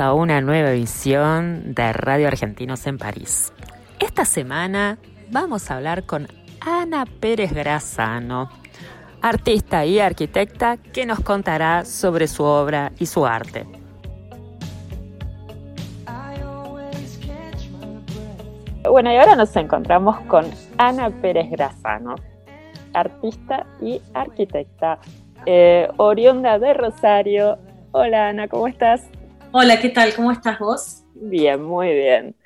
[0.00, 3.52] a una nueva edición de Radio Argentinos en París.
[4.00, 4.98] Esta semana
[5.30, 6.26] vamos a hablar con
[6.60, 8.48] Ana Pérez Grazano,
[9.22, 13.66] artista y arquitecta que nos contará sobre su obra y su arte.
[18.88, 20.44] Bueno, y ahora nos encontramos con
[20.78, 22.16] Ana Pérez Grazano,
[22.92, 24.98] artista y arquitecta,
[25.46, 27.58] eh, oriunda de Rosario.
[27.92, 29.08] Hola Ana, ¿cómo estás?
[29.56, 30.12] Hola, ¿qué tal?
[30.16, 31.04] ¿Cómo estás vos?
[31.14, 32.36] Bien, muy bien.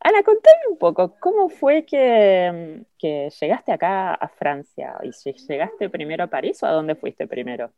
[0.00, 4.94] Ana, contame un poco, ¿cómo fue que, que llegaste acá a Francia?
[5.02, 7.72] ¿Y si llegaste primero a París o a dónde fuiste primero?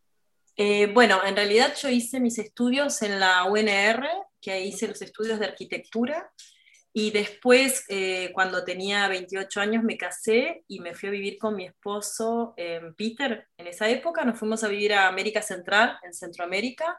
[0.56, 4.08] Eh, bueno, en realidad yo hice mis estudios en la UNR,
[4.40, 6.30] que hice los estudios de arquitectura,
[6.92, 11.54] y después, eh, cuando tenía 28 años, me casé y me fui a vivir con
[11.54, 13.46] mi esposo en Peter.
[13.56, 16.98] En esa época nos fuimos a vivir a América Central, en Centroamérica,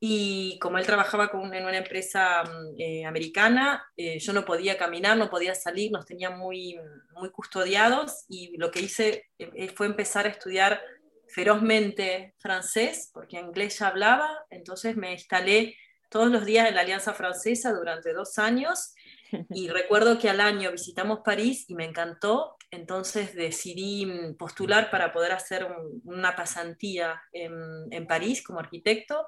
[0.00, 4.78] y como él trabajaba con, en una empresa mm, eh, americana, eh, yo no podía
[4.78, 6.78] caminar, no podía salir, nos tenía muy,
[7.12, 10.80] muy custodiados y lo que hice eh, fue empezar a estudiar
[11.26, 15.76] ferozmente francés, porque inglés ya hablaba, entonces me instalé
[16.10, 18.94] todos los días en la Alianza Francesa durante dos años
[19.50, 25.12] y recuerdo que al año visitamos París y me encantó, entonces decidí mm, postular para
[25.12, 27.52] poder hacer un- una pasantía en,
[27.90, 29.26] en París como arquitecto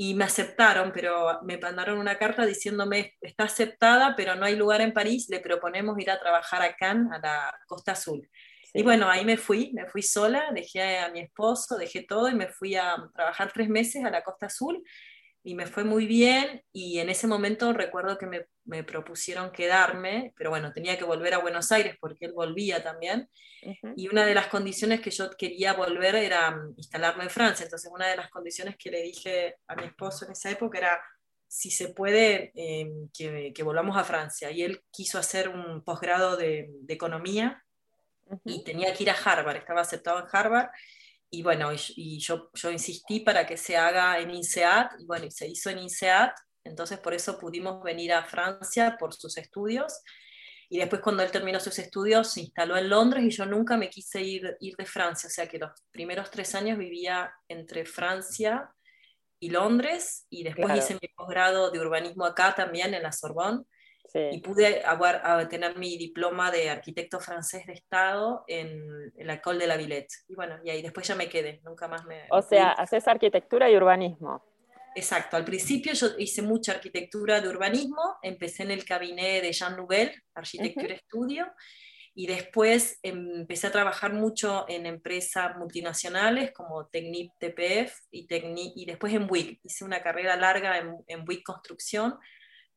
[0.00, 4.80] y me aceptaron, pero me mandaron una carta diciéndome, está aceptada, pero no hay lugar
[4.80, 8.30] en París, le proponemos ir a trabajar a Cannes, a la Costa Azul.
[8.62, 8.78] Sí.
[8.78, 12.36] Y bueno, ahí me fui, me fui sola, dejé a mi esposo, dejé todo y
[12.36, 14.84] me fui a trabajar tres meses a la Costa Azul
[15.42, 20.32] y me fue muy bien y en ese momento recuerdo que me, me propusieron quedarme,
[20.36, 23.28] pero bueno, tenía que volver a Buenos Aires porque él volvía también
[23.96, 27.64] y una de las condiciones que yo quería volver era mm, instalarme en Francia.
[27.64, 31.00] Entonces, una de las condiciones que le dije a mi esposo en esa época era
[31.46, 34.50] si se puede eh, que, que volvamos a Francia.
[34.50, 37.64] Y él quiso hacer un posgrado de, de economía
[38.44, 40.68] y tenía que ir a Harvard, estaba aceptado en Harvard.
[41.30, 45.26] Y bueno, y, y yo, yo insistí para que se haga en INSEAD, y bueno,
[45.26, 46.30] y se hizo en INSEAD,
[46.64, 50.02] entonces por eso pudimos venir a Francia por sus estudios.
[50.70, 53.88] Y después cuando él terminó sus estudios se instaló en Londres y yo nunca me
[53.88, 58.70] quise ir, ir de Francia, o sea que los primeros tres años vivía entre Francia
[59.40, 60.80] y Londres y después Claro.
[60.80, 63.64] hice mi posgrado de urbanismo acá también en la Sorbonne
[64.14, 64.40] y Sí.
[64.40, 69.58] pude aguar- a tener mi diploma de arquitecto francés de Estado en, en la École
[69.58, 70.12] de la Villette.
[70.28, 72.26] Y bueno, y ahí después ya me quedé, nunca más me...
[72.30, 74.42] O sea, haces arquitectura y urbanismo.
[74.94, 79.76] Exacto, al principio yo hice mucha arquitectura de urbanismo, empecé en el cabinet de Jean
[79.76, 81.46] Nouvel, Architecture Studio,
[82.14, 88.86] y después empecé a trabajar mucho en empresas multinacionales como Technip TPF y, Technip, y
[88.86, 89.60] después en WIC.
[89.62, 92.18] Hice una carrera larga en, en WIC Construcción,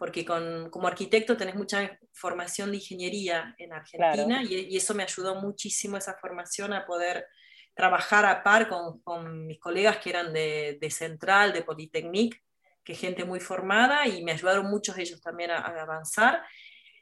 [0.01, 5.03] porque con, como arquitecto tenés mucha formación de ingeniería en Argentina y, y eso me
[5.03, 7.27] ayudó muchísimo esa formación a poder
[7.75, 12.41] trabajar a par con, con mis colegas que eran de, de Central, de Polytechnic,
[12.83, 16.41] que gente muy formada y me ayudaron muchos de ellos también a, a avanzar.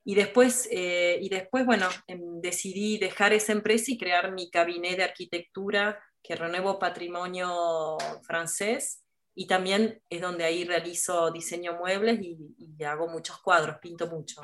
[0.03, 4.97] Y después, eh, y después, bueno, em, decidí dejar esa empresa y crear mi cabinet
[4.97, 9.05] de arquitectura que renuevo patrimonio francés
[9.35, 14.41] y también es donde ahí realizo diseño muebles y, y hago muchos cuadros, pinto mucho.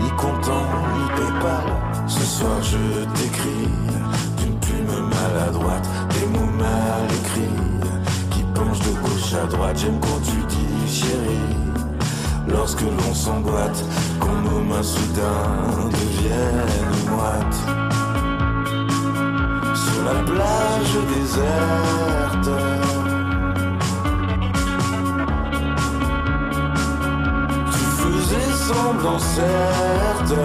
[0.00, 1.66] Ni content, ni paypal.
[2.06, 3.68] Ce soir je t'écris
[4.38, 7.58] d'une plume maladroite, des mots mal écrits
[8.30, 9.78] qui penchent de gauche à droite.
[9.78, 11.56] J'aime quand tu dis chérie,
[12.48, 13.84] lorsque l'on s'emboîte,
[14.20, 17.60] quand nos mains soudain deviennent moites.
[19.74, 22.81] Sur la plage déserte.
[29.18, 30.38] Certes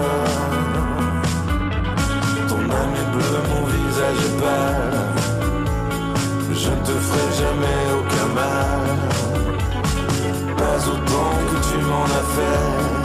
[2.48, 4.98] Ton âme est bleue, mon visage est pâle.
[6.52, 8.84] Je ne te ferai jamais aucun mal.
[10.56, 12.97] Pas autant que tu m'en as fait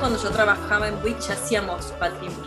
[0.00, 1.92] cuando yo trabajaba en ya hacíamos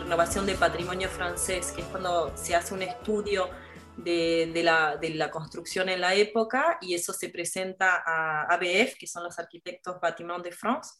[0.00, 3.48] renovación de patrimonio francés, que es cuando se hace un estudio
[3.96, 8.96] de, de la, de la construcción en la época y eso se presenta a ABF,
[8.98, 10.94] que son los arquitectos Bâtiment de France,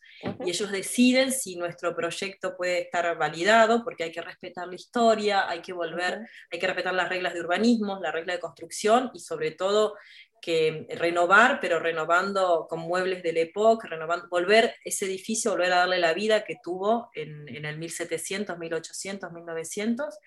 [0.44, 5.48] y ellos deciden si nuestro proyecto puede estar validado, porque hay que respetar la historia,
[5.48, 6.20] hay que volver,
[6.52, 9.96] hay que respetar las reglas de urbanismo, la regla de construcción y sobre todo
[10.44, 15.78] que renovar, pero renovando con muebles de la época, renovando, volver ese edificio, volver a
[15.78, 20.18] darle la vida que tuvo en, en el 1700, 1800, 1900.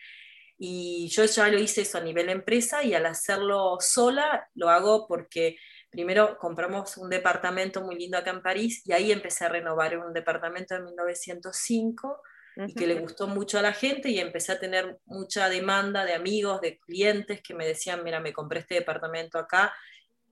[0.58, 5.08] Y yo ya lo hice eso a nivel empresa y al hacerlo sola lo hago
[5.08, 5.58] porque
[5.92, 10.14] primero compramos un departamento muy lindo acá en París y ahí empecé a renovar un
[10.14, 12.22] departamento de 1905
[12.66, 16.14] y que le gustó mucho a la gente y empecé a tener mucha demanda de
[16.14, 19.74] amigos, de clientes que me decían, mira, me compré este departamento acá.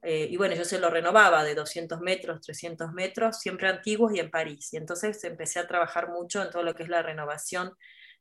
[0.05, 4.19] Eh, y bueno, yo se lo renovaba de 200 metros, 300 metros, siempre antiguos y
[4.19, 4.71] en París.
[4.74, 7.74] Y entonces empecé a trabajar mucho en todo lo que es la renovación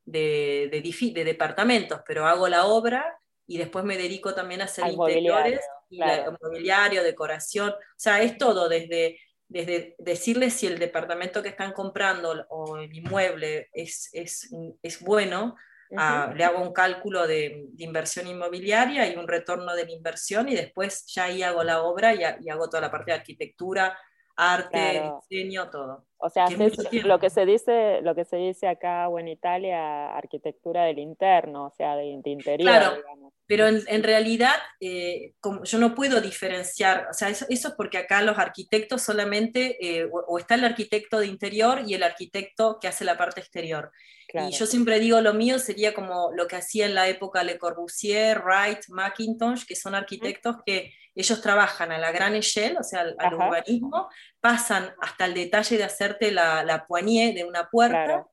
[0.05, 4.93] de, de, departamentos, pero hago la obra y después me dedico también a hacer Al
[4.93, 5.61] interiores,
[5.91, 6.33] mobiliario, claro.
[6.33, 7.71] la- mobiliario, decoración.
[7.71, 12.93] O sea, es todo desde desde decirles si el departamento que están comprando o el
[12.93, 14.51] inmueble es, es,
[14.83, 15.55] es bueno,
[15.97, 20.49] a- le hago un cálculo de, de inversión inmobiliaria y un retorno de la inversión
[20.49, 23.19] y después ya ahí hago la obra y, ha- y hago toda la parte de
[23.19, 23.97] arquitectura,
[24.37, 25.21] arte, Claro.
[25.29, 26.07] diseño, todo.
[26.25, 30.17] O sea, haces lo que se dice, lo que se dice acá o en Italia,
[30.17, 32.97] arquitectura del interno, o sea, de, de interior, Claro.
[32.97, 33.35] digamos.
[33.47, 38.23] pero en, realidad eh, como yo no puedo diferenciar, o sea, eso, es porque acá
[38.23, 43.05] los arquitectos solamente, eh, o, está el arquitecto de interior y el arquitecto que hace
[43.05, 43.93] la parte exterior.
[44.33, 47.59] Y yo siempre digo, lo mío sería como lo que hacía en la época Le
[47.59, 53.03] Corbusier, Wright, Mackintosh, que son arquitectos que ellos trabajan a la gran échelle, o sea,
[53.03, 54.09] al, urbanismo,
[54.45, 58.27] pasan hasta el detalle de hacerte la, la poignée de una puerta,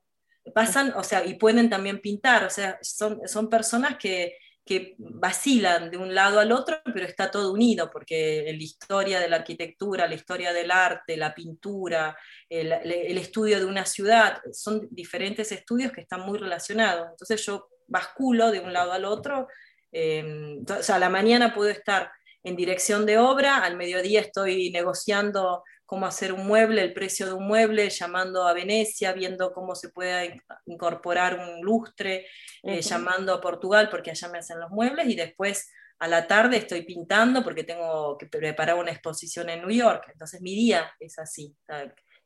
[0.53, 5.89] pasan, o sea, y pueden también pintar, o sea, son, son personas que que vacilan
[5.89, 10.07] de un lado al otro, pero está todo unido, porque la historia de la arquitectura,
[10.07, 12.15] la historia del arte, la pintura,
[12.47, 17.07] el, estudio de una ciudad, son diferentes estudios que están muy relacionados.
[17.09, 19.47] Entonces yo basculo de un lado al otro,
[19.91, 22.11] eh, o sea, a la mañana puedo estar
[22.43, 27.33] en dirección de obra, al mediodía estoy negociando cómo hacer un mueble, el precio de
[27.33, 32.27] un mueble, llamando a Venecia, viendo cómo se puede incorporar un lustre,
[32.63, 35.69] eh, llamando a Portugal porque allá me hacen los muebles y después
[35.99, 40.07] a la tarde estoy pintando porque tengo que preparar una exposición en New York.
[40.13, 41.53] Entonces mi día es así,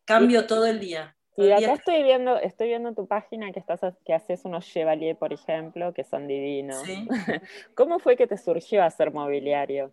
[0.05, 1.17] cambio todo el día.
[1.35, 5.33] y acá estoy viendo, estoy viendo tu página que estás que haces unos chevalier, por
[5.33, 6.83] ejemplo, que son divinos.
[7.73, 9.91] ¿Cómo fue que te surgió hacer mobiliario?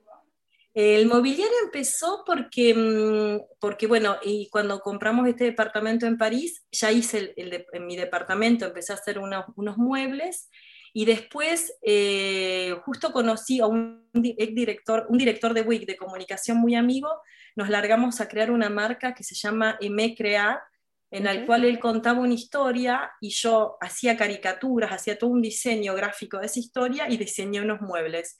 [0.74, 6.90] El mobiliario empezó porque, mm, porque, bueno, y cuando compramos este departamento en París, ya
[6.90, 10.48] hice el, en mi departamento, empecé a hacer unos, unos muebles
[10.94, 16.74] y después eh, justo conocí a un director, un director de WIC de comunicación muy
[16.74, 17.08] amigo,
[17.54, 20.62] nos largamos a crear una marca que se llama Aimé Crea,
[21.10, 25.94] en la cual él contaba una historia y yo hacía caricaturas, hacía todo un diseño
[25.94, 28.38] gráfico de esa historia y diseñé unos muebles.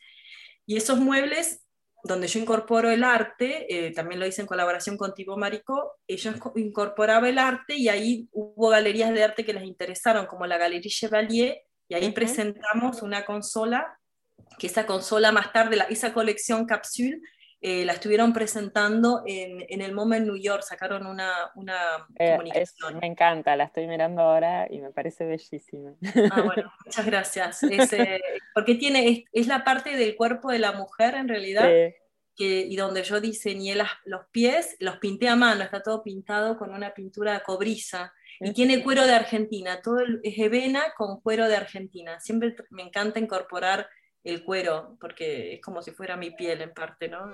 [0.64, 1.62] Y esos muebles
[2.02, 6.35] donde yo incorporo el arte, eh, también lo hice en colaboración con Tipo Maricó, ellos
[6.56, 10.90] incorporaba el arte y ahí hubo galerías de arte que les interesaron, como la Galería
[10.90, 13.99] Chevalier, y ahí presentamos una consola,
[14.59, 17.21] que esa consola más tarde, la, esa colección Capsule,
[17.64, 22.33] eh, la estuvieron presentando en, en, el MoMA en New York, sacaron una, una eh,
[22.33, 22.99] comunicación.
[23.00, 25.95] me encanta, la estoy mirando ahora y me parece bellísima.
[26.33, 27.61] Ah, bueno, muchas gracias.
[28.52, 31.71] porque tiene, es, es, la parte del cuerpo de la mujer en realidad,
[32.35, 36.59] que, y donde yo diseñé las, los pies, los pinté a mano, está todo pintado
[36.59, 38.12] con una pintura cobriza.
[38.40, 42.19] Y tiene cuero de Argentina, todo es hebena con cuero de Argentina.
[42.19, 43.88] Siempre me encanta incorporar
[44.24, 47.30] el cuero, porque es como si fuera mi piel en parte, ¿no?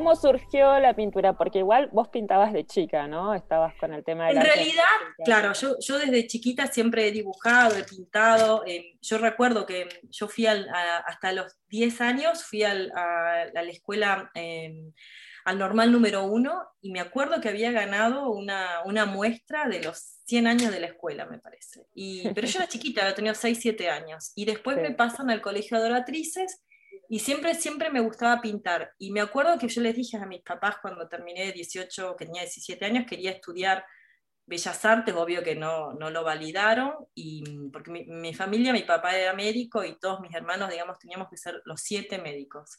[0.00, 1.34] ¿Cómo surgió la pintura?
[1.34, 3.34] Porque igual vos pintabas de chica, ¿no?
[3.34, 4.32] Estabas con el tema de...
[4.32, 4.82] En realidad,
[5.22, 8.64] claro, yo, yo desde chiquita siempre he dibujado, he pintado.
[8.66, 14.30] Eh, yo recuerdo que yo fui hasta los 10 años, fui a, la escuela...
[14.34, 14.90] Eh,
[15.42, 20.18] al normal número uno y me acuerdo que había ganado una, una, muestra de los
[20.26, 21.86] 100 años de la escuela, me parece.
[21.94, 24.32] Y, pero yo era chiquita, había tenido 6, 7 años.
[24.34, 26.62] Y después me pasan al colegio de adoratrices
[27.12, 28.92] y siempre, siempre me gustaba pintar.
[28.96, 32.42] Y me acuerdo que yo les dije a mis papás cuando terminé 18, que tenía
[32.42, 33.84] 17 años, quería estudiar
[34.46, 39.34] Bellas Artes, obvio que no, no lo validaron, y, porque mi, familia, mi papá era
[39.34, 42.78] médico y todos mis hermanos, digamos, teníamos que ser los siete médicos.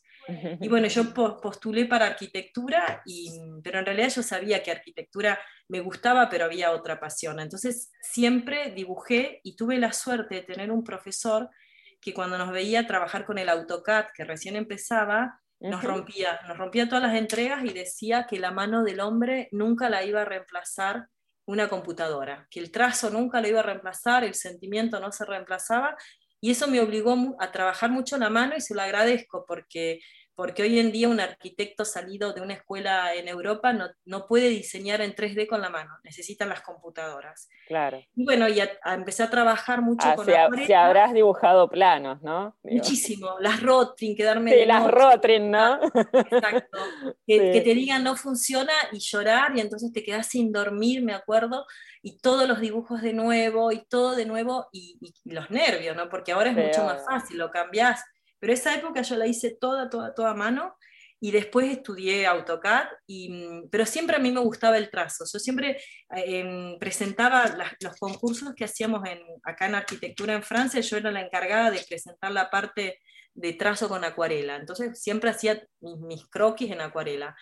[0.62, 5.82] Y bueno, yo postulé para arquitectura, y, pero en realidad yo sabía que arquitectura me
[5.82, 7.42] gustaba, pero había otra pasión.
[7.42, 11.50] Entonces siempre dibujé y tuve la suerte de tener un profesor
[12.02, 16.90] que cuando nos veía trabajar con el AutoCAD, que recién empezaba, nos rompía, nos rompía
[16.90, 21.08] todas las entregas y decía que la mano del hombre nunca la iba a reemplazar
[21.46, 25.96] una computadora, que el trazo nunca lo iba a reemplazar, el sentimiento no se reemplazaba,
[26.40, 30.00] y eso me obligó a trabajar mucho la mano y se lo agradezco porque
[30.36, 34.50] porque hoy en día un arquitecto salido de una escuela en Europa no, no puede
[34.50, 37.50] diseñar en 3D con la mano, necesitan las computadoras.
[37.68, 38.02] Claro.
[38.16, 42.58] Y bueno, y empecé a trabajar mucho ah, con si, si, habrás dibujado planos, ¿no?
[42.64, 44.52] Muchísimo, las Rotring, quedarme...
[44.52, 45.80] Sí, las Rotring, ¿no?
[45.84, 46.78] Exacto.
[47.28, 51.14] Que, que, te digan no funciona y llorar y entonces te quedas sin dormir, me
[51.14, 51.66] acuerdo,
[52.02, 56.10] y todos los dibujos de nuevo y todo de nuevo y, y los nervios, ¿no?
[56.10, 58.04] Porque ahora es mucho más fácil, lo cambiás
[58.42, 60.76] pero esa época yo la hice toda, toda, toda a mano
[61.24, 65.24] y después estudié AutoCAD, y, mm, pero siempre a mí me gustaba el trazo.
[65.32, 65.78] Yo siempre
[66.16, 67.46] eh, em, presentaba
[67.80, 71.86] los concursos que hacíamos en, acá en arquitectura en Francia, yo era la encargada de
[71.88, 73.00] presentar la parte
[73.36, 74.56] de trazo con acuarela.
[74.56, 77.36] Entonces siempre hacía mis, croquis en acuarela.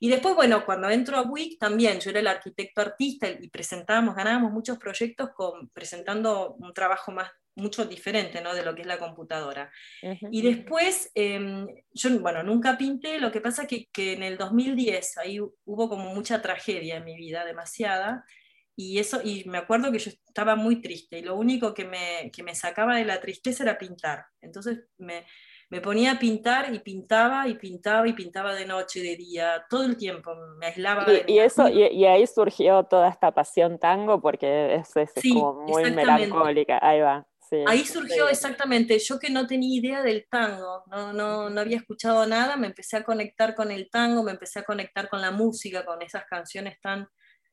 [0.00, 4.14] Y después, bueno, cuando entro a WIC también, yo era el arquitecto artista y presentábamos,
[4.14, 8.54] ganábamos muchos proyectos con, presentando un trabajo más mucho diferente ¿no?
[8.54, 9.70] de lo que es la computadora.
[10.30, 15.18] Y después, em, yo, bueno, nunca pinté, lo que pasa que, que en el 2010
[15.18, 18.24] ahí hubo como mucha tragedia en mi vida, demasiada,
[18.76, 22.30] y eso, y me acuerdo que yo estaba muy triste, y lo único que me,
[22.32, 24.24] que me sacaba de la tristeza era pintar.
[24.40, 25.24] Entonces me,
[25.70, 29.84] me ponía a pintar y pintaba y pintaba y pintaba de noche, de día, todo
[29.84, 31.06] el tiempo, me aislaba.
[31.26, 35.90] Y, y eso, y, ahí surgió toda esta pasión tango, porque es, es como muy
[35.92, 37.26] melancólica, ahí va.
[37.66, 42.26] Ahí surgió exactamente, yo que no tenía idea del tango, no, no, no, había escuchado
[42.26, 45.84] nada, me empecé a conectar con el tango, me empecé a conectar con la música,
[45.84, 47.04] con esas canciones tan,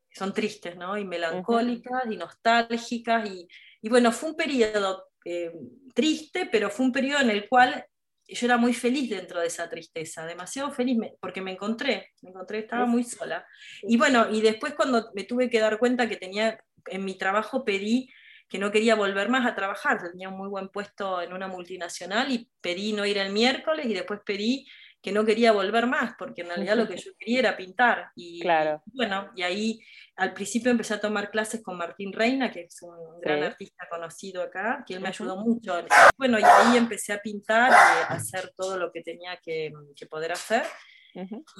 [0.09, 0.97] que son tristes, ¿no?
[0.97, 3.47] Y melancólicas y nostálgicas, y,
[3.81, 5.51] y, bueno, fue un periodo eh,
[5.93, 7.85] triste, pero fue un periodo en el cual
[8.27, 12.59] yo era muy feliz dentro de esa tristeza, demasiado feliz porque me encontré, me encontré,
[12.59, 13.45] estaba muy sola.
[13.81, 17.65] Y bueno, y después cuando me tuve que dar cuenta que tenía, en mi trabajo
[17.65, 18.09] pedí
[18.51, 22.29] que no quería volver más a trabajar, tenía un muy buen puesto en una multinacional
[22.29, 24.67] y pedí no ir el miércoles y después pedí
[25.01, 28.11] que no quería volver más, porque en realidad lo que yo quería era pintar.
[28.13, 28.83] Y, claro.
[28.87, 29.79] bueno, y ahí
[30.17, 34.43] al principio empecé a tomar clases con Martín Reina, que es un gran artista conocido
[34.43, 35.73] acá, que él me ayudó mucho.
[36.17, 40.05] Bueno, y ahí empecé a pintar y a hacer todo lo que tenía que, que
[40.07, 40.63] poder hacer.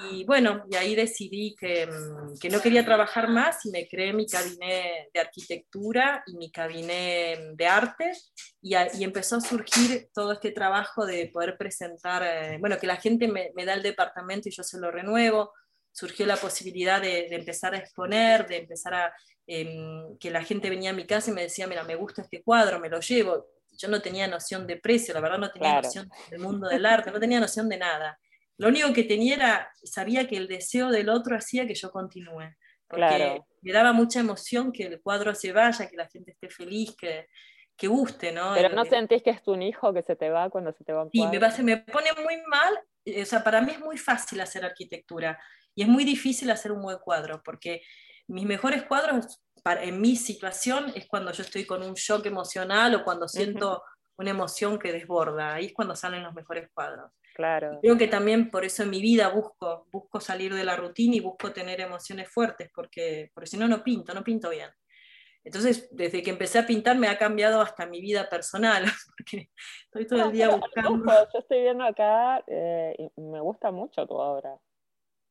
[0.10, 4.14] Y bueno, y ahí decidí que, mm, que, no quería trabajar más y me creé
[4.14, 8.12] mi cabinet de arquitectura y mi cabinet de arte
[8.62, 12.96] y, y empezó a surgir todo este trabajo de poder presentar, eh, bueno, que la
[12.96, 15.52] gente me, me, da el departamento y yo se lo renuevo,
[15.92, 19.14] surgió la posibilidad de, de empezar a exponer, de empezar a,
[19.48, 22.42] em, que la gente venía a mi casa y me decía, mira, me gusta este
[22.42, 23.48] cuadro, me lo llevo.
[23.78, 27.12] Yo no tenía noción de precio, la verdad no tenía noción del mundo del arte,
[27.12, 28.20] no tenía noción de nada.
[28.58, 32.56] Lo único que tenía era, sabía que el deseo del otro hacía que yo continúe.
[32.88, 36.94] Porque me daba mucha emoción que el cuadro se vaya, que la gente esté feliz,
[37.00, 37.28] que,
[37.78, 38.54] que guste, ¿no?
[38.54, 41.04] Pero no sentís que es tu hijo que se te va cuando se te va
[41.04, 44.42] un Sí, me, me pone muy mal, eh, o sea, para mí es muy fácil
[44.42, 45.42] hacer arquitectura
[45.74, 47.82] y es muy difícil hacer un buen cuadro, porque
[48.28, 52.94] mis mejores cuadros para, en mi situación es cuando yo estoy con un shock emocional
[52.96, 53.84] o cuando siento
[54.18, 57.12] una emoción que desborda, ahí es cuando salen los mejores cuadros.
[57.34, 57.80] Claro.
[57.82, 61.22] creo que también por eso en mi vida busco, busco salir de la rutina y
[61.22, 64.70] busco tener emociones fuertes, porque, porque si no, no pinto, no pinto bien.
[65.44, 68.84] Entonces, desde que empecé a pintar me ha cambiado hasta mi vida personal,
[69.18, 69.50] porque
[69.86, 71.06] estoy todo el día buscando.
[71.34, 74.60] Yo estoy viendo acá eh, y me gusta mucho tu obra.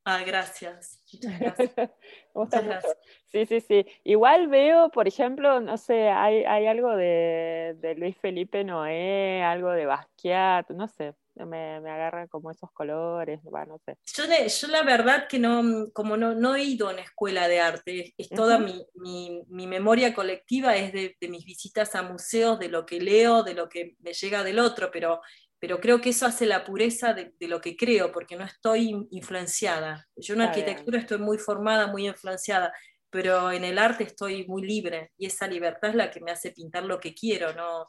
[0.05, 1.03] Ah, gracias.
[1.13, 1.89] Muchas gracias.
[2.33, 2.97] me.
[3.29, 3.87] Sí, sí, sí.
[4.03, 9.71] Igual veo, por ejemplo, no sé, hay, hay algo de, de Luis Felipe Noé, algo
[9.71, 11.15] de Basquiat, no sé.
[11.35, 13.99] me, agarran como esos colores, va, no sé.
[14.15, 17.61] Yo, yo la verdad que no, como no, no he ido a una escuela de
[17.61, 22.59] arte, es, toda mi, mi, mi, memoria colectiva es de, de, mis visitas a museos,
[22.59, 25.21] de lo que leo, de lo que me llega del otro, pero,
[25.61, 29.07] pero creo que eso hace la pureza de, de lo que creo, porque no estoy
[29.11, 30.09] influenciada.
[30.17, 32.73] Yo en arquitectura estoy muy formada, muy influenciada,
[33.11, 36.53] pero en el arte estoy muy libre y esa libertad es la que me hace
[36.53, 37.87] pintar lo que quiero, ¿no?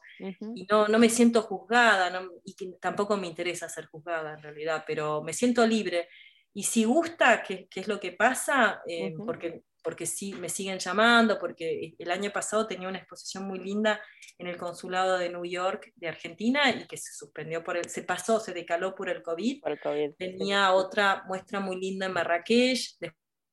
[0.56, 4.42] Y no, no me siento juzgada, no, y que tampoco me interesa ser juzgada en
[4.42, 6.10] realidad, pero me siento libre.
[6.54, 10.80] Y si gusta, qué, qué es lo que pasa, eh, porque, porque sí, me siguen
[10.80, 14.02] llamando, porque el año pasado tenía una exposición muy linda
[14.38, 18.04] en el consulado de New York de Argentina y que se suspendió por el, se
[18.04, 19.62] pasó, se decaló por el COVID.
[19.62, 22.98] Por el COVID tenía otra muestra muy linda en Marrakech,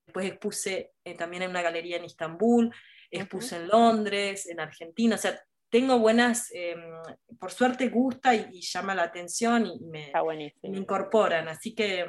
[0.09, 2.75] Después expuse eh, también en una galería en Istambul,
[3.11, 5.39] expuse en Londres, en Argentina, o sea,
[5.71, 6.81] tengo buenas, em,
[7.39, 10.11] por suerte gusta y, llama la atención y me,
[10.63, 12.07] me incorporan, así que...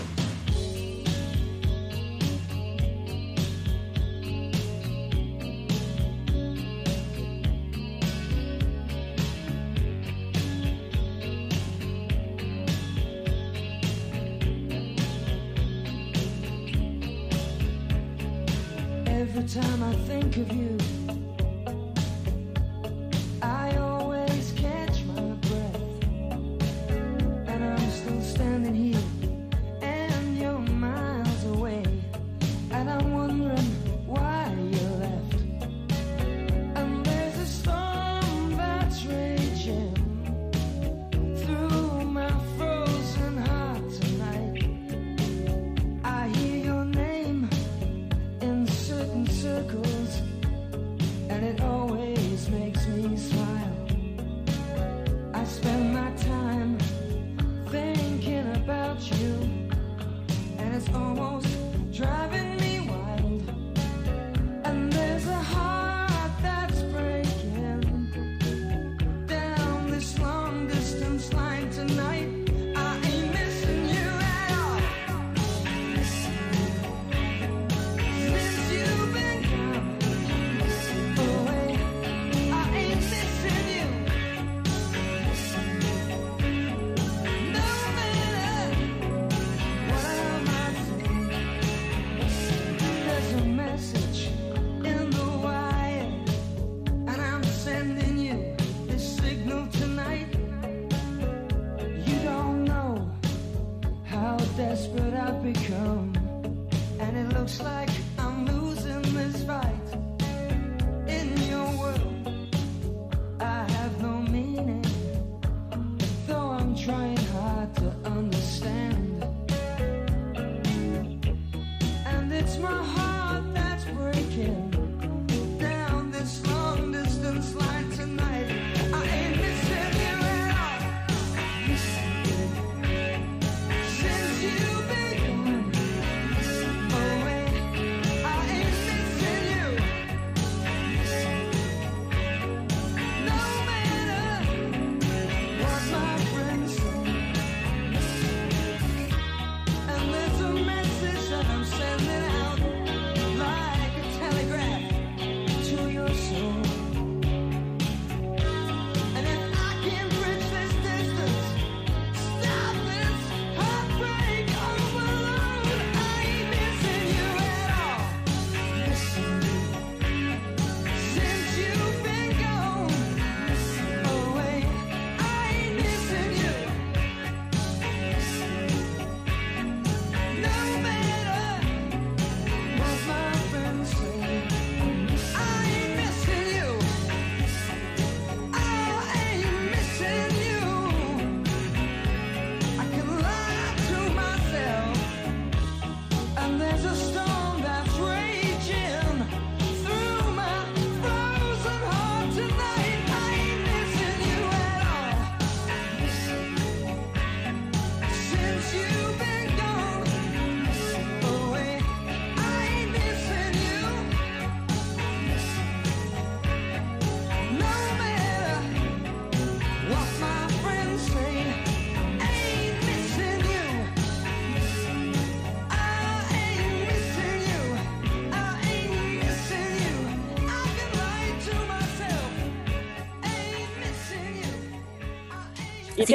[19.61, 20.98] time I think of you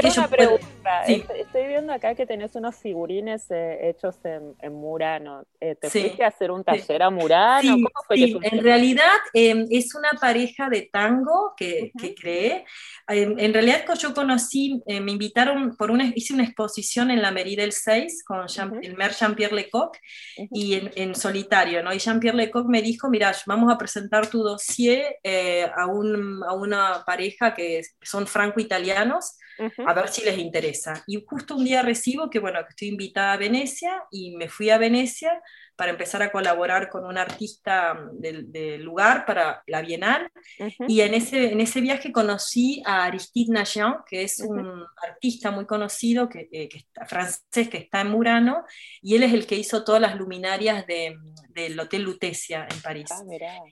[0.00, 1.04] Quiero una pregunta.
[1.06, 1.24] Sí.
[1.64, 5.44] Estoy, viendo acá que tenés unos figurines eh, hechos en, en Murano.
[5.60, 6.00] Eh, ¿Te Sí.
[6.02, 7.60] fuiste a hacer un taller a Murano?
[7.62, 12.14] Sí, ¿Cómo fue sí, que en realidad eh, es una pareja de tango que, que
[12.14, 12.64] creé.
[13.08, 17.30] Eh, en realidad yo conocí, eh, me invitaron por una, hice una exposición en la
[17.30, 18.80] Mairie del 6 con Jean- Ujú.
[18.82, 19.96] el maire Jean-Pierre Lecoq
[20.38, 20.48] Ujú.
[20.52, 21.92] y en, en solitario, ¿no?
[21.94, 26.52] Y Jean-Pierre Lecoq me dijo, mira, vamos a presentar tu dossier eh, a, un- a
[26.52, 29.38] una pareja que son franco-italianos,
[29.86, 31.04] a ver si les interesa.
[31.06, 34.70] Y justo un día recibo que, bueno, que estoy invitada a Venecia y me fui
[34.70, 35.40] a Venecia
[35.76, 40.30] para empezar a colaborar con un artista del, del lugar para la Bienal.
[40.60, 40.84] Ujú.
[40.86, 45.66] Y en ese, en ese viaje conocí a Aristide Nagian, que es un artista muy
[45.66, 48.64] conocido, que, eh, que está, francés, que está en Murano,
[49.02, 51.16] y él es el que hizo todas las luminarias de-
[51.48, 53.06] del Hotel Lutecia en París.
[53.10, 53.22] Ah.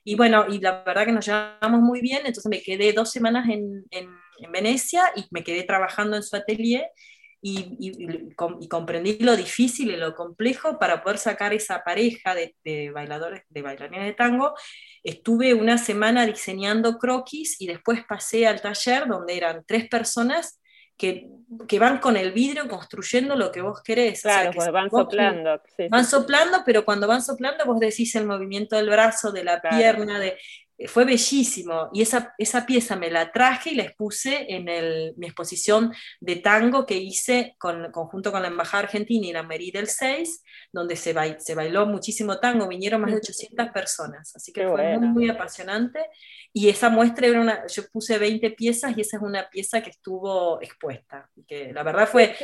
[0.04, 3.48] Y bueno, y la verdad que nos llevamos muy bien, entonces me quedé dos semanas
[3.48, 6.86] en, en- en Venecia y me quedé trabajando en su atelier
[7.44, 11.82] y, y- y com- y comprendí lo difícil y lo complejo para poder sacar esa
[11.82, 14.54] pareja de, de bailadores, de bailarines de tango.
[15.02, 20.60] Estuve una semana diseñando croquis y después pasé al taller donde eran tres personas
[20.96, 21.26] que,
[21.66, 24.20] que van con el vidrio construyendo lo que vos querés.
[24.20, 25.60] O sea, Claro, que pues van vos- soplando.
[25.76, 26.10] sí, Van sí.
[26.12, 29.76] soplando, pero cuando van soplando vos decís el movimiento del brazo, de la Claro.
[29.76, 30.38] pierna, de...
[30.78, 31.88] eh, fue bellísimo.
[31.92, 36.36] Y esa, esa pieza me la traje y la expuse en el- mi exposición de
[36.36, 40.96] tango que hice con, conjunto con la Embajada Argentina y la Mairie del 6, donde
[40.96, 44.98] se, bail- se bailó muchísimo tango, vinieron más de 800 personas, así que Qué fue
[44.98, 46.00] muy, apasionante.
[46.52, 49.90] Y esa muestra era una, yo puse 20 piezas y esa es una pieza que
[49.90, 52.34] estuvo expuesta, que la verdad fue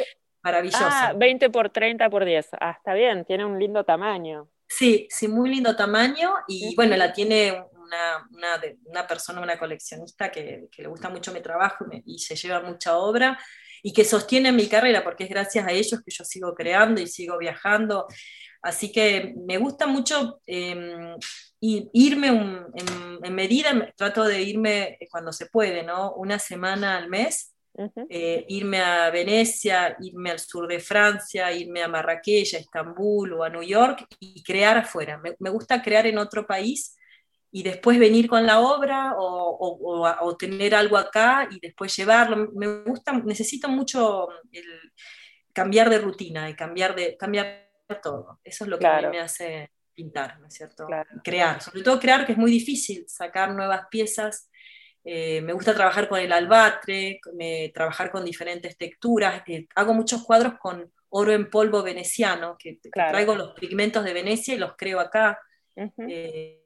[0.43, 1.09] maravillosa.
[1.09, 2.49] Ah, 20 por 30 por 10.
[2.61, 4.49] Ah, está bien, tiene un lindo tamaño.
[4.67, 9.59] Sí, sí, muy lindo tamaño y bueno, la tiene una, una, de- una persona, una
[9.59, 13.39] coleccionista que, que le gusta mucho mi trabajo y, me- y se lleva mucha obra
[13.83, 17.07] y que sostiene mi carrera porque es gracias a ellos que yo sigo creando y
[17.07, 18.07] sigo viajando.
[18.63, 21.15] Así que me gusta mucho eh,
[21.61, 26.13] irme un- en, en medida, me- trato de irme cuando se puede, ¿no?
[26.15, 28.07] Una semana al mes Ujú.
[28.11, 33.45] eh, irme a Venecia, irme al sur de Francia, irme a Marrakech, a Estambul o
[33.45, 35.19] a New York y crear afuera.
[35.19, 36.97] Me, me gusta crear en otro país
[37.51, 41.59] y después venir con la obra o, o- o a- o tener algo acá y
[41.61, 42.51] después llevarlo.
[42.55, 44.65] Me gusta, necesito mucho el
[45.53, 47.69] cambiar de rutina y cambiar de cambiar
[48.03, 48.39] todo.
[48.45, 49.11] Eso es lo que Claro.
[49.11, 50.87] me hace pintar, ¿no es cierto?
[50.87, 51.09] Claro.
[51.25, 54.51] Crear, sobre todo crear, que es muy difícil, sacar nuevas piezas.
[55.05, 59.43] Eh, me gusta trabajar con el albatre, me- trabajar con diferentes texturas.
[59.49, 64.55] eh, hago muchos cuadros con oro en polvo veneciano, que, traigo los pigmentos de Venecia
[64.55, 65.41] y los creo acá.
[66.07, 66.63] Eh,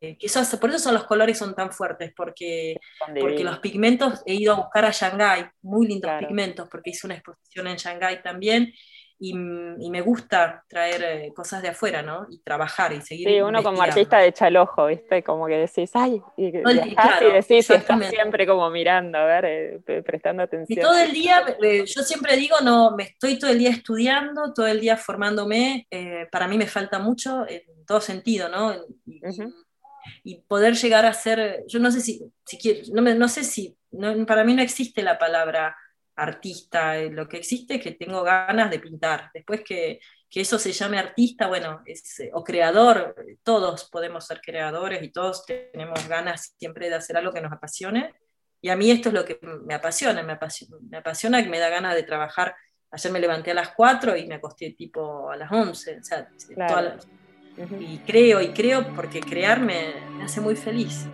[0.00, 2.76] eso hace- por eso son los colores son tan fuertes, porque,
[3.18, 6.26] porque los pigmentos he ido a buscar a Shanghái, muy lindos Claro.
[6.28, 8.72] pigmentos, porque hice una exposición en Shanghái también,
[9.20, 12.26] y, y me gusta traer eh, cosas de afuera, ¿no?
[12.30, 13.28] Y trabajar y seguir.
[13.28, 15.24] Sí, uno como artista de echa el ojo, ¿viste?
[15.24, 19.18] Como que decís, ay, y el- viajás claro, y decís, y estás siempre como mirando,
[19.18, 20.86] a ver, eh, pre- prestando Y atención.
[20.86, 24.68] todo el día, eh, yo siempre digo, no, me estoy todo el día estudiando, todo
[24.68, 28.72] el día formándome, eh, para mí me falta mucho en todo sentido, ¿no?
[29.04, 29.52] Y, y- Ujú.
[30.24, 33.44] Y poder llegar a ser, yo no sé si, si quiero, no, me- no sé
[33.44, 35.76] si, no- para mí no existe la palabra
[36.16, 40.58] artista, eh, lo que existe es que tengo ganas de pintar, después que, que eso
[40.58, 46.06] se llame artista, bueno, es, eh, o creador, todos podemos ser creadores y todos tenemos
[46.08, 48.14] ganas siempre de hacer algo que nos apasione,
[48.60, 51.60] y a mí esto es lo que me apasiona, me apasiona, me apasiona que me
[51.60, 52.56] da ganas de trabajar.
[52.90, 55.98] Ayer me levanté a las 4 y me acosté tipo a las 11.
[56.00, 56.68] O sea, Claro.
[56.68, 56.96] toda la-
[57.80, 61.06] Y creo y creo porque crear me, me hace muy feliz.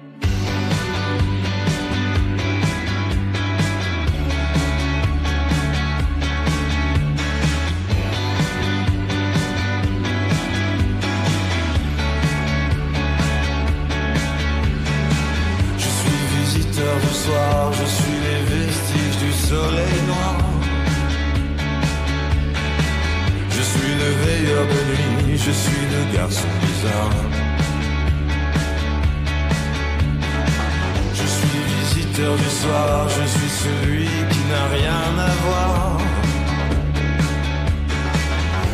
[31.15, 35.99] Je suis visiteur du soir, je suis celui qui n'a rien à voir.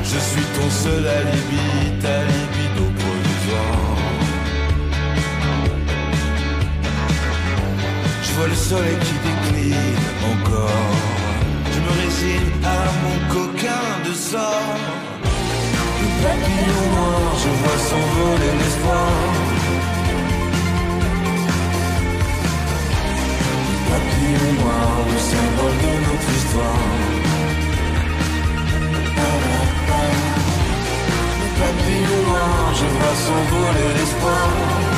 [0.03, 1.69] Je suis ton seul alibi,
[2.03, 3.97] ta libido provisoire.
[8.23, 10.95] Je vois le soleil qui décline encore.
[11.73, 15.10] Je me résigne à mon coquin de sort
[16.23, 19.13] papillon noir, je vois s'envoler l'espoir.
[23.91, 26.87] Papillon noir, le symbole de notre histoire.
[31.61, 34.90] Papillon noir, je vois s'envoler l'espoir.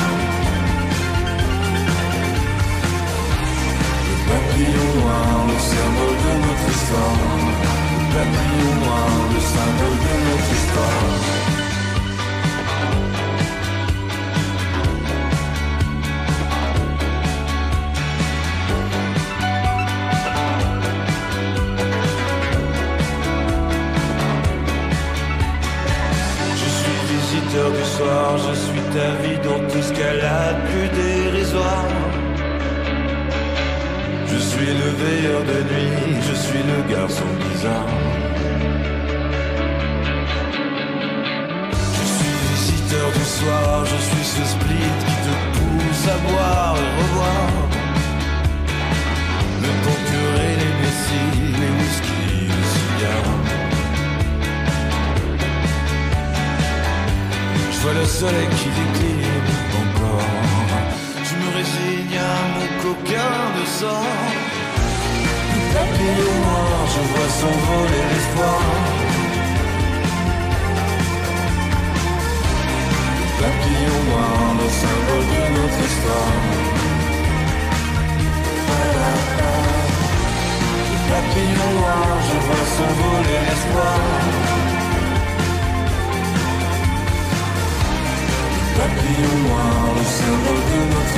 [8.13, 11.33] Le papillon noir, le symbole de notre histoire.
[27.53, 30.89] du soir, je suis ta vie dans tout ce qu'elle a de plus
[34.63, 37.87] suis le veilleur de nuit, je suis le garçon bizarre.
[41.97, 46.91] Je suis visiteur du soir, je suis ce split qui te pousse à boire et
[47.01, 47.45] revoir.
[49.63, 53.41] Le bon curé, les messies, les whisky, les cigares.
[57.81, 59.49] vois le soleil qui décline
[59.81, 60.31] encore.
[61.27, 64.52] Je me résigne à mon coquin de sort.
[65.73, 68.61] Papillon noir, je vois s'envoler l'espoir.
[73.41, 76.33] Papillon noir, le symbole de notre histoire.
[81.09, 83.99] Papillon noir, je vois s'envoler l'espoir.
[88.77, 91.12] Papillon noir, le symbole de notre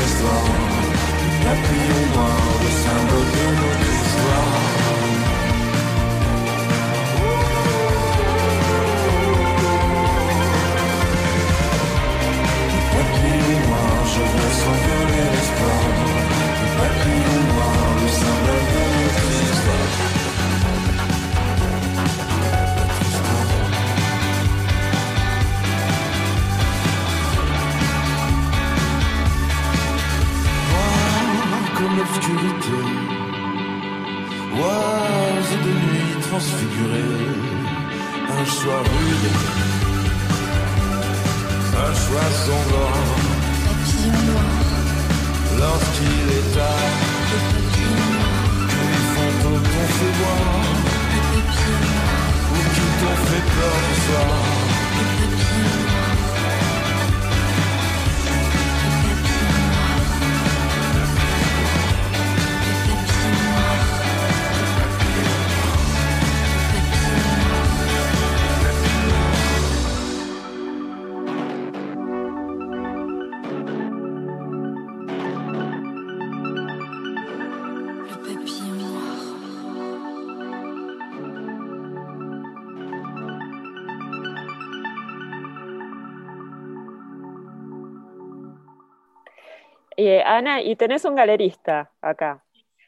[90.38, 92.44] Ana, y tenés un galerista acá.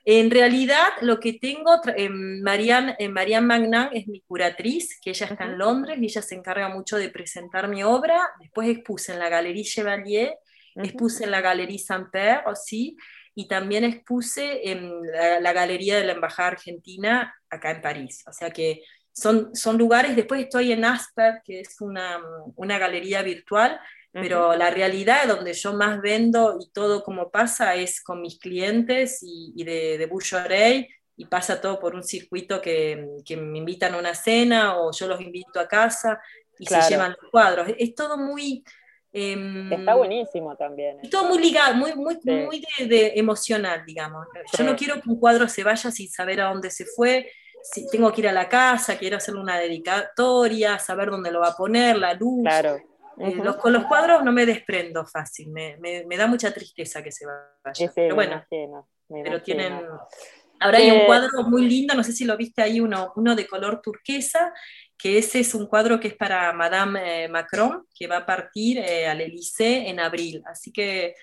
[0.10, 5.44] En realidad, lo que tengo, eh, Marianne, eh, Magnan es mi curatriz, que ella está
[5.44, 8.22] en Londres y ella se encarga mucho de presentar mi obra.
[8.40, 10.38] Después expuse en la Galería Chevalier,
[10.76, 12.96] expuse en la Galería Saint-Père, sí,
[13.36, 15.02] y también expuse en
[15.42, 18.24] la, Galería de la Embajada Argentina acá en París.
[18.28, 22.20] O sea que son, son lugares, después estoy en Asper, que es una,
[22.56, 23.78] una galería virtual,
[24.12, 29.20] pero la realidad donde yo más vendo y todo como pasa es con mis clientes
[29.22, 33.98] y, de, de Boucheray y pasa todo por un circuito que, que, me invitan a
[33.98, 36.20] una cena o yo los invito a casa
[36.60, 37.68] y se llevan los cuadros.
[37.78, 38.64] Es todo muy...
[39.12, 41.00] Em, Está buenísimo también.
[41.02, 44.28] Es todo muy ligado, muy, muy, muy de, emocional, digamos.
[44.58, 47.32] Yo no quiero que un cuadro se vaya sin saber a dónde se fue.
[47.64, 51.50] Si tengo que ir a la casa, quiero hacerle una dedicatoria, saber dónde lo va
[51.50, 52.44] a poner, la luz.
[52.44, 52.78] Claro.
[53.20, 57.12] Eh, los, con los cuadros no me desprendo fácil, me, me, da mucha tristeza que
[57.12, 57.92] se vaya.
[57.96, 58.46] pero bueno,
[59.08, 59.82] pero tienen...
[60.60, 63.46] Ahora hay un cuadro muy lindo, no sé si lo viste ahí, uno, uno de
[63.46, 64.54] color turquesa,
[64.98, 68.80] que ese es un cuadro que es para Madame eh, Macron, que va a partir
[68.80, 70.42] eh, al Élysée en abril.
[70.48, 71.14] Así que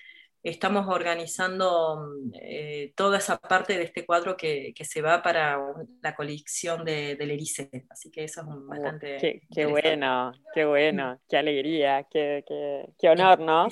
[0.45, 5.59] estamos organizando eh, toda esa parte de este cuadro que, que se va para
[6.01, 7.69] la colección de, del Erice.
[7.89, 9.17] Así que eso es un bastante.
[9.17, 13.67] Qué, qué bueno, qué bueno, qué alegría, qué, qué, qué honor, ¿no?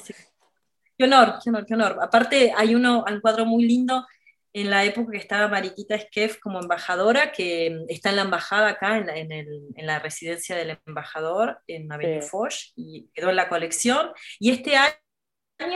[0.97, 1.97] Qué honor, qué honor, qué honor.
[2.01, 4.05] Aparte, hay uno, un cuadro muy lindo
[4.51, 8.97] en la época que estaba Mariquita Skef como embajadora, que está en la embajada acá,
[8.97, 13.35] en la, en el, en la residencia del embajador, en Avenue Foch, y quedó en
[13.35, 14.11] la colección.
[14.39, 14.93] Y este año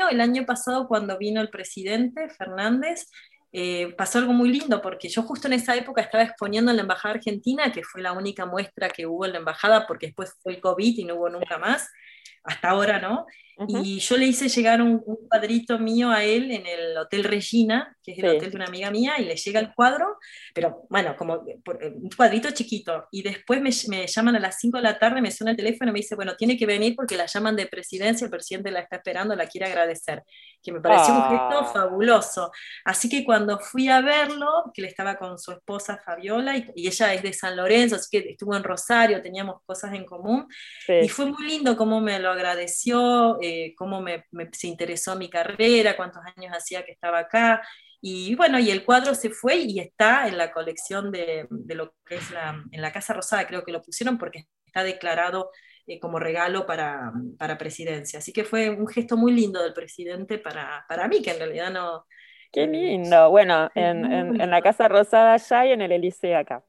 [0.10, 3.10] el año pasado cuando vino el presidente Fernández,
[3.52, 6.84] eh, pasó algo muy lindo, porque yo justo en esa época estaba exponiendo en la
[6.84, 10.54] Embajada Argentina, que fue la única muestra que hubo en la Embajada, porque después fue
[10.54, 11.90] el COVID y no hubo nunca más.
[12.48, 13.26] Hasta ahora, ¿no?
[13.68, 18.12] Y yo le hice llegar un, cuadrito mío a él en el Hotel Regina, que
[18.12, 20.18] es el hotel de una amiga mía, y le llega el cuadro,
[20.54, 21.60] pero bueno, como eh,
[21.96, 23.08] un cuadrito chiquito.
[23.12, 25.90] Y después me, me, llaman a las 5 de la tarde, me suena el teléfono
[25.90, 28.82] y me dice, bueno, tiene que venir porque la llaman de presidencia, el presidente la
[28.82, 30.24] está esperando, la quiere agradecer.
[30.62, 31.72] Que me pareció un gesto ah.
[31.74, 32.52] fabuloso.
[32.86, 37.14] Así que cuando fui a verlo, que le estaba con su esposa Fabiola, y, ella
[37.14, 40.48] es de San Lorenzo, así que estuvo en Rosario, teníamos cosas en común,
[40.88, 45.96] y fue muy lindo cómo me lo agradeció eh, cómo me, se interesó mi carrera,
[45.96, 47.62] cuántos años hacía que estaba acá.
[48.02, 51.94] Y bueno, y el cuadro se fue y está en la colección de, de lo
[52.06, 55.52] que es la, en la Casa Rosada, creo que lo pusieron porque está declarado
[55.88, 58.20] eh, como regalo para, para, presidencia.
[58.20, 61.72] Así que fue un gesto muy lindo del presidente para, para mí, que en realidad
[61.72, 62.06] no...
[62.52, 63.30] Qué eh, lindo.
[63.30, 66.64] Bueno, en, en, en, la Casa Rosada allá y en el Elíseo acá.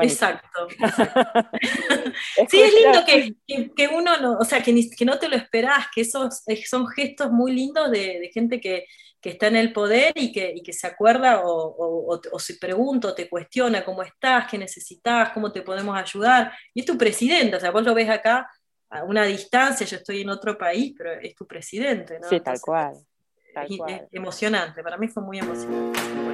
[0.00, 0.68] Exacto.
[2.48, 3.34] sí, es lindo que,
[3.76, 7.30] que, uno no, o sea, que, que, no te lo esperás, que esos son gestos
[7.30, 8.86] muy lindos de, de gente que,
[9.20, 12.54] que, está en el poder y que, y que se acuerda o, o, o, se
[12.54, 16.52] pregunta o te cuestiona cómo estás, qué necesitas, cómo te podemos ayudar.
[16.72, 18.48] Y es tu presidente, o sea, vos lo ves acá
[18.88, 22.28] a una distancia, yo estoy en otro país, pero es tu presidente, ¿no?
[22.28, 22.94] Sí, tal cual.
[23.52, 23.90] Tal cual.
[23.92, 26.31] es emocionante, para mí fue muy emocionante.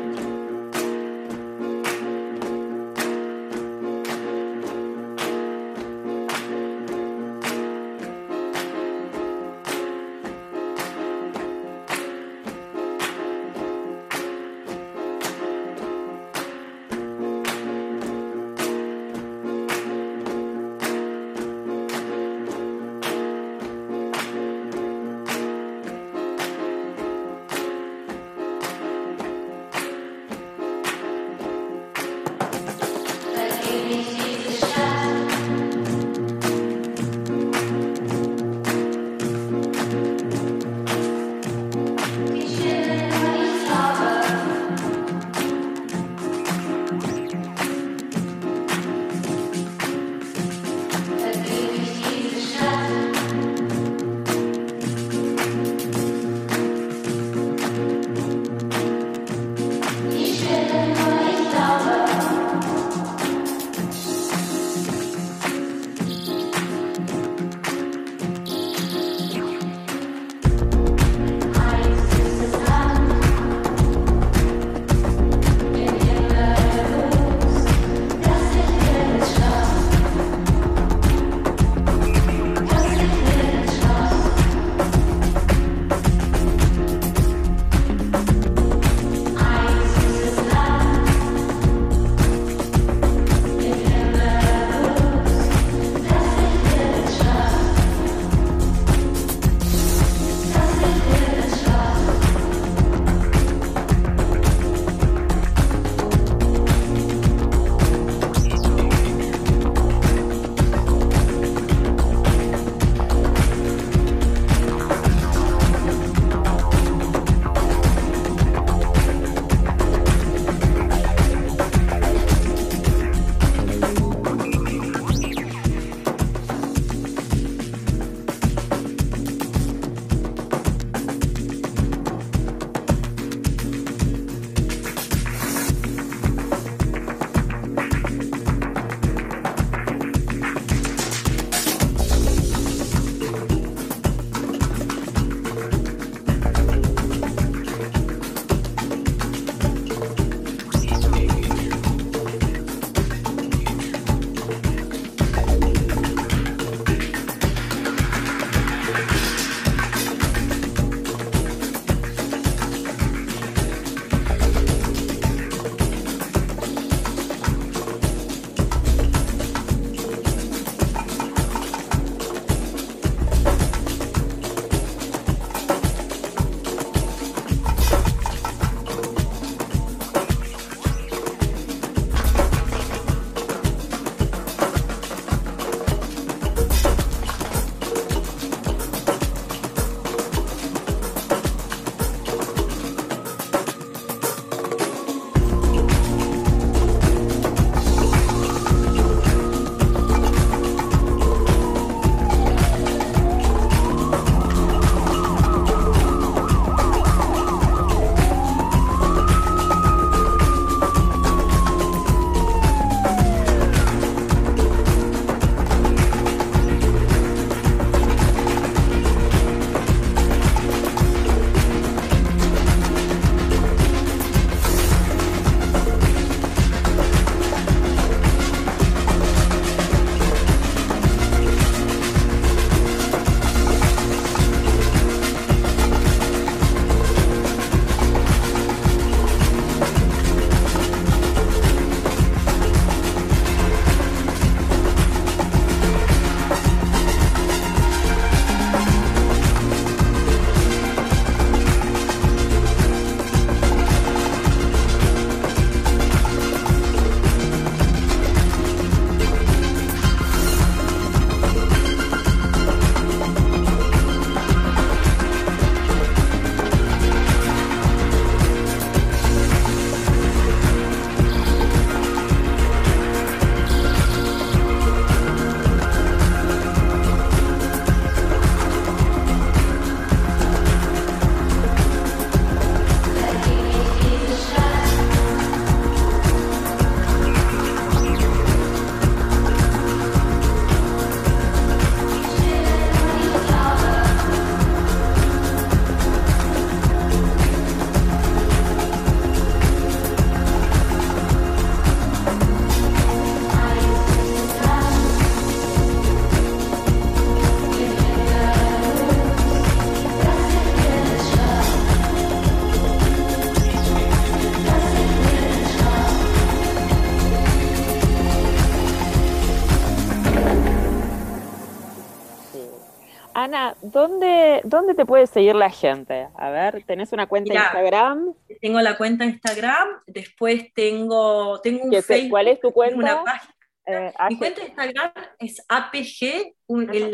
[323.90, 326.28] ¿Dónde, ¿dónde te puede seguir la gente?
[326.36, 328.34] A ver, ¿tenés una cuenta de Instagram?
[328.60, 332.30] Tengo la cuenta Instagram, después tengo, tengo un Facebook.
[332.30, 332.96] ¿Cuál es tu cuenta?
[332.96, 333.54] Una página.
[333.86, 336.54] Eh, Mi cuenta de Instagram es APG,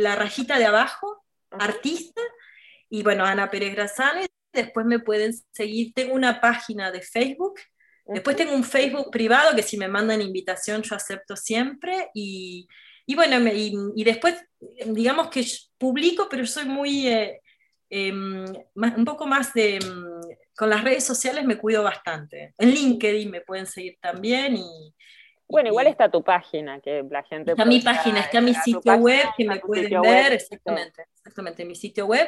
[0.00, 2.20] la rayita de abajo, artista,
[2.90, 4.28] y bueno, Ana Pérez Grazales.
[4.52, 7.54] Después me pueden seguir, tengo una página de Facebook,
[8.04, 12.68] después tengo un Facebook privado que si me mandan invitación yo acepto siempre, y,
[13.06, 14.34] y bueno, y, después,
[14.86, 15.44] digamos que
[15.76, 17.40] publico, pero soy muy, eh,
[17.90, 18.44] em,
[18.74, 20.20] un poco más de, em,
[20.56, 22.54] con las redes sociales me cuido bastante.
[22.58, 24.94] En LinkedIn me pueden seguir también y...
[25.46, 27.50] Bueno, igual está tu página, que la gente...
[27.50, 32.06] Está mi página, está mi sitio web, que me pueden ver, exactamente, exactamente, mi sitio
[32.06, 32.26] web.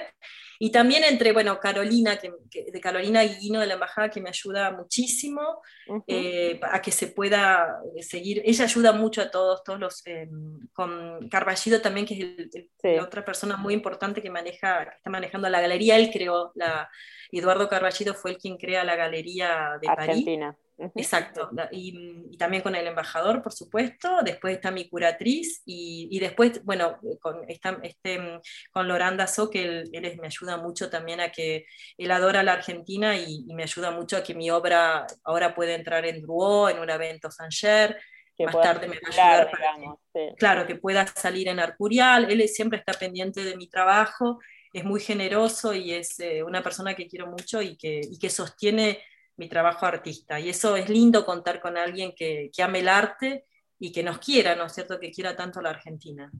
[0.58, 2.32] Y también entre, bueno, Carolina, que,
[2.70, 5.60] de Carolina Guino de la Embajada, que me ayuda muchísimo
[6.06, 8.42] eh, a que se pueda seguir.
[8.44, 10.28] Ella ayuda mucho a todos, todos los, eh,
[10.72, 12.48] con Carballido también, que
[12.82, 15.96] es otra persona muy importante que maneja, que está manejando la galería.
[15.96, 16.88] Él creó la,
[17.32, 20.52] Eduardo Carballido fue el quien crea la galería de Argentina.
[20.52, 20.66] París.
[20.94, 26.98] Exacto, y, también con el embajador, por supuesto, después está mi curatriz y, después, bueno,
[27.20, 28.40] con, este,
[28.70, 31.66] con Loranda So, que él, me ayuda mucho también a que
[31.98, 36.06] él adora la Argentina y, me ayuda mucho a que mi obra ahora pueda entrar
[36.06, 37.98] en Drouot, en un evento Sanger,
[38.44, 42.78] más tarde me va a ayudar para claro, que pueda salir en Arcurial, él siempre
[42.78, 44.40] está pendiente de mi trabajo,
[44.72, 48.28] es muy generoso y es eh, una persona que quiero mucho y que, y que
[48.28, 49.02] sostiene
[49.36, 50.38] mi trabajo artista.
[50.38, 53.44] Y eso es lindo contar con alguien que, que ame el arte
[53.78, 56.30] y que nos quiera, ¿no es cierto?, que quiera tanto la Argentina.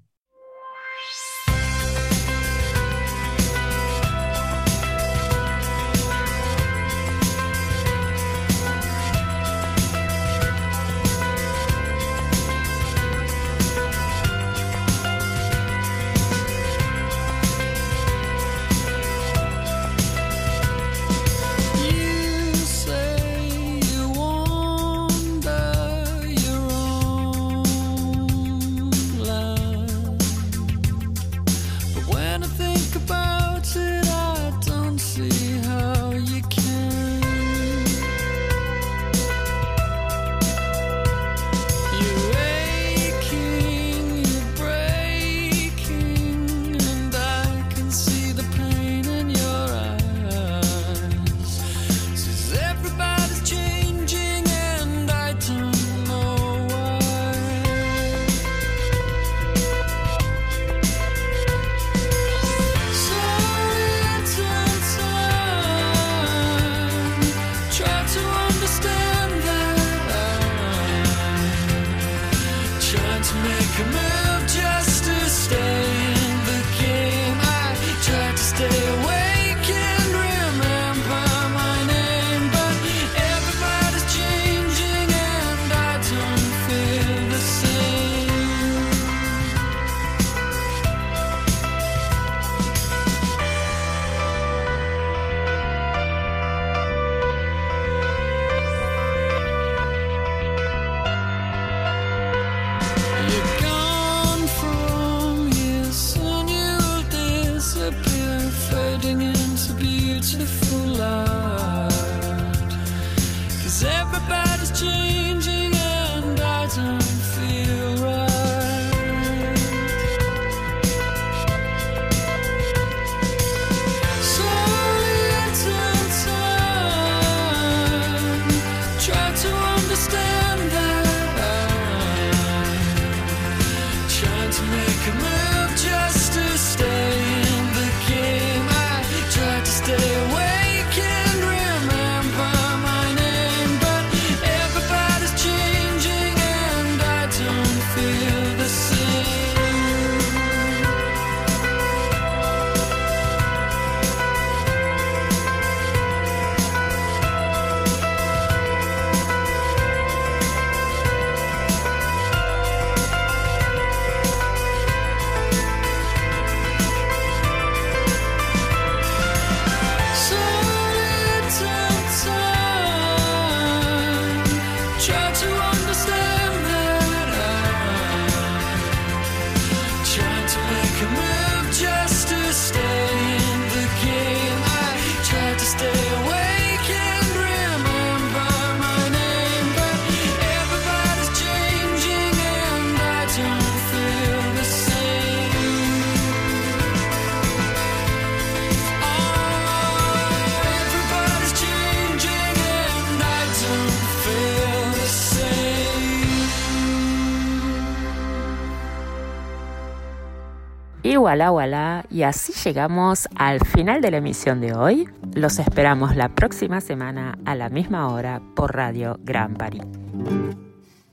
[212.09, 215.09] Y así llegamos al final de la emisión de hoy.
[215.35, 219.83] Los esperamos la próxima semana a la misma hora por Radio Gran París.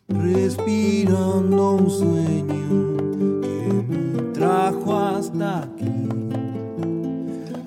[0.08, 6.10] Respirando un sueño que me trajo hasta aquí.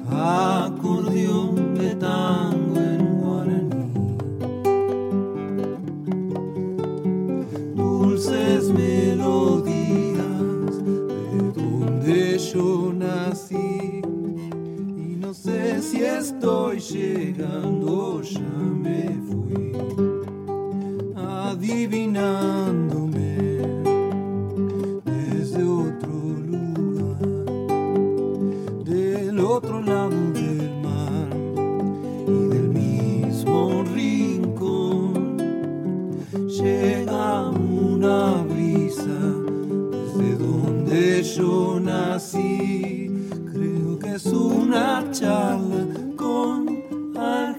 [0.08, 4.16] Acordeón de tango en guaraní.
[7.74, 9.75] Dulces melodías
[12.56, 18.40] yo nací y no sé si estoy llegando, ya
[18.84, 19.72] me fui.
[21.14, 23.36] Adivinándome
[25.04, 26.16] desde otro
[26.52, 27.20] lugar,
[28.84, 31.28] del otro lado del mar
[32.26, 35.36] y del mismo rincón
[36.48, 38.45] llega una
[40.86, 43.10] donde yo nací.
[43.52, 46.68] Creo que es una charla con
[47.16, 47.55] alguien.